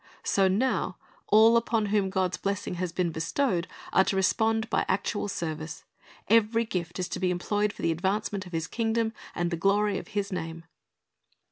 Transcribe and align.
So 0.23 0.47
now 0.47 0.97
all 1.27 1.55
upon 1.57 1.85
whom 1.93 2.09
God's 2.09 2.37
blessing 2.37 2.73
has 2.81 2.91
been 2.91 3.11
bestowed 3.11 3.67
are 3.93 4.03
to 4.05 4.15
respond 4.15 4.67
by 4.67 4.83
actual 4.87 5.27
service; 5.27 5.83
every 6.27 6.65
gift 6.65 6.97
is 6.97 7.07
to 7.09 7.19
be 7.19 7.29
employed 7.29 7.71
for 7.71 7.83
the 7.83 7.91
advancement 7.91 8.47
of 8.47 8.51
His 8.51 8.65
kingdom 8.65 9.13
and 9.35 9.51
the 9.51 9.57
glory 9.57 9.99
of 9.99 10.07
His 10.17 10.31
name. 10.33 10.63